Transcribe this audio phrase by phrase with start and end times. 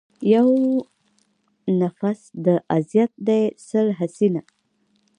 [0.33, 0.49] يو
[1.79, 4.41] نٙفٙس د اذيت دې سل حسينه